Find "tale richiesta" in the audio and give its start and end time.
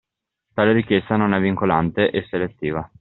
0.55-1.15